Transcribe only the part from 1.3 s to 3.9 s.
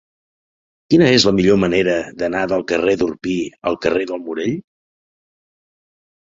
millor manera d'anar del carrer d'Orpí al